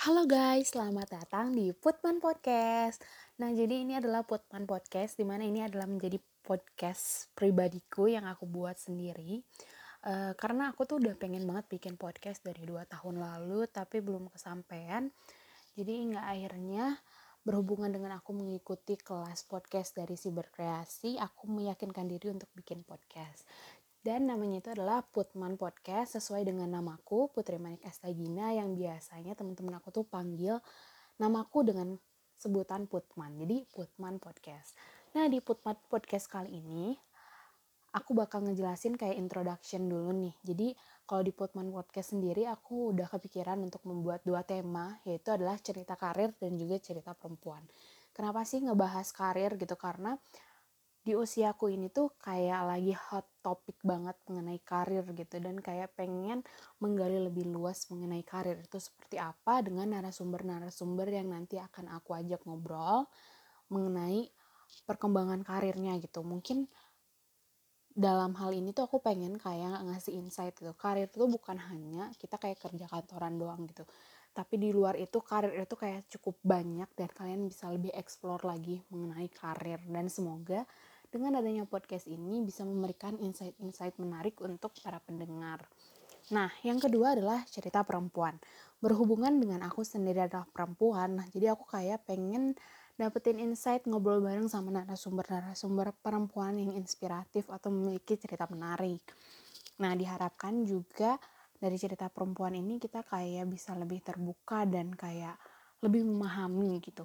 Halo 0.00 0.24
guys, 0.24 0.72
selamat 0.72 1.12
datang 1.12 1.52
di 1.52 1.76
Putman 1.76 2.24
Podcast. 2.24 3.04
Nah, 3.36 3.52
jadi 3.52 3.84
ini 3.84 4.00
adalah 4.00 4.24
Putman 4.24 4.64
Podcast, 4.64 5.20
di 5.20 5.28
mana 5.28 5.44
ini 5.44 5.60
adalah 5.60 5.84
menjadi 5.84 6.16
podcast 6.40 7.28
pribadiku 7.36 8.08
yang 8.08 8.24
aku 8.24 8.48
buat 8.48 8.80
sendiri. 8.80 9.44
Uh, 10.00 10.32
karena 10.40 10.72
aku 10.72 10.88
tuh 10.88 11.04
udah 11.04 11.12
pengen 11.20 11.44
banget 11.44 11.68
bikin 11.68 12.00
podcast 12.00 12.40
dari 12.40 12.64
dua 12.64 12.88
tahun 12.88 13.20
lalu, 13.20 13.68
tapi 13.68 14.00
belum 14.00 14.32
kesampaian. 14.32 15.12
Jadi 15.76 15.92
nggak 16.16 16.26
akhirnya 16.32 16.96
berhubungan 17.44 17.92
dengan 17.92 18.16
aku 18.16 18.32
mengikuti 18.32 18.96
kelas 18.96 19.44
podcast 19.44 20.00
dari 20.00 20.16
Siberkreasi, 20.16 21.20
aku 21.20 21.44
meyakinkan 21.44 22.08
diri 22.08 22.32
untuk 22.32 22.48
bikin 22.56 22.88
podcast. 22.88 23.44
Dan 24.00 24.32
namanya 24.32 24.64
itu 24.64 24.72
adalah 24.72 25.04
Putman 25.04 25.60
Podcast 25.60 26.16
sesuai 26.16 26.48
dengan 26.48 26.72
namaku 26.72 27.28
Putri 27.36 27.60
Manik 27.60 27.84
Astagina 27.84 28.48
yang 28.56 28.72
biasanya 28.72 29.36
teman-teman 29.36 29.76
aku 29.76 29.92
tuh 29.92 30.08
panggil 30.08 30.56
namaku 31.20 31.68
dengan 31.68 32.00
sebutan 32.40 32.88
Putman. 32.88 33.36
Jadi 33.36 33.68
Putman 33.68 34.16
Podcast. 34.16 34.72
Nah 35.12 35.28
di 35.28 35.44
Putman 35.44 35.76
Podcast 35.92 36.32
kali 36.32 36.48
ini 36.48 36.96
aku 37.92 38.16
bakal 38.16 38.40
ngejelasin 38.48 38.96
kayak 38.96 39.20
introduction 39.20 39.84
dulu 39.84 40.16
nih. 40.16 40.34
Jadi 40.48 40.72
kalau 41.04 41.20
di 41.20 41.36
Putman 41.36 41.68
Podcast 41.68 42.16
sendiri 42.16 42.48
aku 42.48 42.96
udah 42.96 43.04
kepikiran 43.04 43.60
untuk 43.60 43.84
membuat 43.84 44.24
dua 44.24 44.40
tema 44.48 44.96
yaitu 45.04 45.28
adalah 45.28 45.60
cerita 45.60 45.92
karir 46.00 46.32
dan 46.40 46.56
juga 46.56 46.80
cerita 46.80 47.12
perempuan. 47.12 47.60
Kenapa 48.16 48.48
sih 48.48 48.64
ngebahas 48.64 49.12
karir 49.12 49.60
gitu? 49.60 49.76
Karena 49.76 50.16
di 51.10 51.18
usiaku 51.18 51.74
ini 51.74 51.90
tuh 51.90 52.14
kayak 52.22 52.70
lagi 52.70 52.94
hot 52.94 53.26
topik 53.42 53.82
banget 53.82 54.14
mengenai 54.30 54.62
karir 54.62 55.02
gitu. 55.10 55.42
Dan 55.42 55.58
kayak 55.58 55.98
pengen 55.98 56.46
menggali 56.78 57.18
lebih 57.18 57.50
luas 57.50 57.90
mengenai 57.90 58.22
karir 58.22 58.62
itu 58.62 58.78
seperti 58.78 59.18
apa 59.18 59.58
dengan 59.66 59.90
narasumber-narasumber 59.90 61.10
yang 61.10 61.34
nanti 61.34 61.58
akan 61.58 61.90
aku 61.98 62.14
ajak 62.14 62.46
ngobrol 62.46 63.10
mengenai 63.74 64.30
perkembangan 64.86 65.42
karirnya 65.42 65.98
gitu. 65.98 66.22
Mungkin 66.22 66.70
dalam 67.90 68.38
hal 68.38 68.54
ini 68.54 68.70
tuh 68.70 68.86
aku 68.86 69.02
pengen 69.02 69.34
kayak 69.34 69.82
ngasih 69.82 70.14
insight 70.14 70.54
gitu. 70.54 70.70
Karir 70.78 71.10
itu 71.10 71.26
bukan 71.26 71.58
hanya 71.58 72.14
kita 72.22 72.38
kayak 72.38 72.62
kerja 72.62 72.86
kantoran 72.86 73.34
doang 73.34 73.66
gitu. 73.66 73.82
Tapi 74.30 74.62
di 74.62 74.70
luar 74.70 74.94
itu 74.94 75.18
karir 75.18 75.58
itu 75.58 75.74
kayak 75.74 76.06
cukup 76.06 76.38
banyak 76.46 76.86
dan 76.94 77.10
kalian 77.10 77.50
bisa 77.50 77.66
lebih 77.66 77.90
explore 77.98 78.46
lagi 78.46 78.78
mengenai 78.94 79.26
karir. 79.26 79.82
Dan 79.90 80.06
semoga 80.06 80.62
dengan 81.10 81.42
adanya 81.42 81.66
podcast 81.66 82.06
ini 82.06 82.38
bisa 82.40 82.62
memberikan 82.62 83.18
insight-insight 83.18 83.98
menarik 83.98 84.38
untuk 84.38 84.70
para 84.78 85.02
pendengar. 85.02 85.66
Nah, 86.30 86.46
yang 86.62 86.78
kedua 86.78 87.18
adalah 87.18 87.42
cerita 87.50 87.82
perempuan. 87.82 88.38
Berhubungan 88.78 89.34
dengan 89.42 89.66
aku 89.66 89.82
sendiri 89.82 90.30
adalah 90.30 90.46
perempuan, 90.46 91.18
nah 91.18 91.26
jadi 91.26 91.58
aku 91.58 91.66
kayak 91.66 92.06
pengen 92.06 92.54
dapetin 92.94 93.42
insight 93.42 93.82
ngobrol 93.90 94.22
bareng 94.22 94.46
sama 94.46 94.70
narasumber-narasumber 94.70 95.90
perempuan 95.98 96.54
yang 96.62 96.78
inspiratif 96.78 97.50
atau 97.50 97.74
memiliki 97.74 98.14
cerita 98.14 98.46
menarik. 98.46 99.02
Nah, 99.82 99.98
diharapkan 99.98 100.62
juga 100.62 101.18
dari 101.58 101.76
cerita 101.76 102.06
perempuan 102.06 102.54
ini 102.54 102.78
kita 102.78 103.02
kayak 103.02 103.50
bisa 103.50 103.74
lebih 103.74 104.00
terbuka 104.00 104.62
dan 104.64 104.94
kayak 104.94 105.34
lebih 105.82 106.06
memahami 106.06 106.78
gitu 106.80 107.04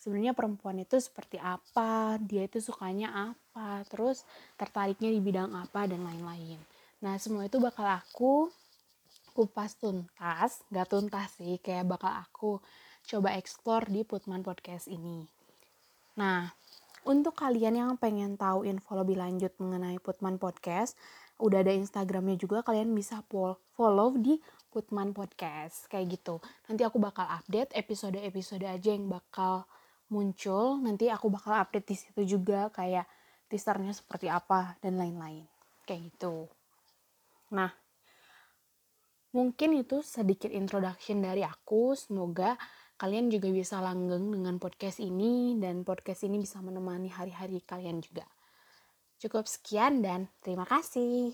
sebenarnya 0.00 0.32
perempuan 0.32 0.80
itu 0.80 0.96
seperti 0.96 1.36
apa, 1.36 2.16
dia 2.24 2.48
itu 2.48 2.58
sukanya 2.58 3.32
apa, 3.36 3.84
terus 3.86 4.24
tertariknya 4.56 5.12
di 5.12 5.20
bidang 5.20 5.52
apa 5.52 5.84
dan 5.84 6.00
lain-lain. 6.02 6.56
Nah 7.04 7.20
semua 7.20 7.44
itu 7.44 7.60
bakal 7.60 7.84
aku 7.84 8.48
kupas 9.36 9.78
tuntas, 9.78 10.64
gak 10.72 10.88
tuntas 10.90 11.36
sih, 11.38 11.60
kayak 11.62 11.86
bakal 11.86 12.10
aku 12.10 12.58
coba 13.06 13.36
explore 13.36 13.86
di 13.88 14.02
Putman 14.02 14.42
Podcast 14.42 14.90
ini. 14.90 15.24
Nah, 16.18 16.50
untuk 17.08 17.32
kalian 17.38 17.80
yang 17.80 17.92
pengen 17.96 18.36
tahu 18.36 18.68
info 18.68 18.92
lebih 18.98 19.16
lanjut 19.16 19.54
mengenai 19.56 19.96
Putman 20.02 20.36
Podcast, 20.36 20.98
udah 21.40 21.64
ada 21.64 21.72
Instagramnya 21.72 22.36
juga, 22.36 22.60
kalian 22.60 22.92
bisa 22.92 23.24
follow 23.72 24.20
di 24.20 24.36
Putman 24.68 25.16
Podcast, 25.16 25.88
kayak 25.88 26.20
gitu. 26.20 26.44
Nanti 26.68 26.84
aku 26.84 27.00
bakal 27.00 27.24
update 27.24 27.72
episode-episode 27.72 28.68
aja 28.68 28.92
yang 28.92 29.08
bakal 29.08 29.64
muncul 30.10 30.82
nanti 30.82 31.06
aku 31.08 31.30
bakal 31.30 31.54
update 31.54 31.86
di 31.86 31.96
situ 31.96 32.20
juga 32.36 32.68
kayak 32.74 33.06
teasernya 33.46 33.94
seperti 33.94 34.26
apa 34.30 34.76
dan 34.82 34.98
lain-lain. 34.98 35.46
Kayak 35.86 36.12
gitu. 36.12 36.50
Nah 37.54 37.70
mungkin 39.30 39.80
itu 39.80 40.02
sedikit 40.02 40.50
introduction 40.50 41.22
dari 41.22 41.46
aku. 41.46 41.94
Semoga 41.96 42.58
kalian 43.00 43.32
juga 43.32 43.48
bisa 43.48 43.80
langgeng 43.80 44.28
dengan 44.28 44.60
podcast 44.60 45.00
ini 45.00 45.56
dan 45.56 45.88
podcast 45.88 46.28
ini 46.28 46.36
bisa 46.36 46.60
menemani 46.60 47.08
hari-hari 47.08 47.64
kalian 47.64 48.04
juga. 48.04 48.28
Cukup 49.16 49.48
sekian 49.48 50.04
dan 50.04 50.28
terima 50.44 50.68
kasih 50.68 51.32